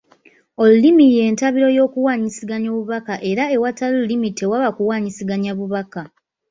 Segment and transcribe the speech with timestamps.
[0.63, 6.01] Olulimi y’entabiro y’okuwaanyisiganya obubaka era awatali lulimi tewaba kuwaanyisiganya bubaka.